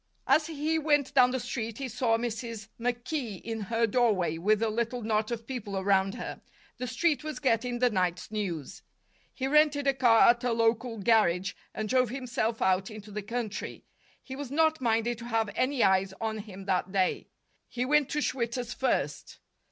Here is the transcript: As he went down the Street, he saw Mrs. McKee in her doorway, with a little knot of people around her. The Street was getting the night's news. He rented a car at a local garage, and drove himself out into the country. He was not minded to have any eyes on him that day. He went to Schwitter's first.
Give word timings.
As 0.25 0.47
he 0.47 0.79
went 0.79 1.13
down 1.13 1.29
the 1.29 1.39
Street, 1.39 1.77
he 1.77 1.87
saw 1.87 2.17
Mrs. 2.17 2.69
McKee 2.79 3.39
in 3.39 3.59
her 3.69 3.85
doorway, 3.85 4.39
with 4.39 4.63
a 4.63 4.69
little 4.71 5.03
knot 5.03 5.29
of 5.29 5.45
people 5.45 5.77
around 5.77 6.15
her. 6.15 6.41
The 6.77 6.87
Street 6.87 7.23
was 7.23 7.37
getting 7.37 7.77
the 7.77 7.91
night's 7.91 8.31
news. 8.31 8.81
He 9.31 9.45
rented 9.45 9.85
a 9.85 9.93
car 9.93 10.29
at 10.31 10.43
a 10.43 10.53
local 10.53 10.97
garage, 10.97 11.53
and 11.75 11.87
drove 11.87 12.09
himself 12.09 12.63
out 12.63 12.89
into 12.89 13.11
the 13.11 13.21
country. 13.21 13.85
He 14.23 14.35
was 14.35 14.49
not 14.49 14.81
minded 14.81 15.19
to 15.19 15.25
have 15.25 15.51
any 15.55 15.83
eyes 15.83 16.15
on 16.19 16.39
him 16.39 16.65
that 16.65 16.91
day. 16.91 17.27
He 17.69 17.85
went 17.85 18.09
to 18.09 18.21
Schwitter's 18.23 18.73
first. 18.73 19.37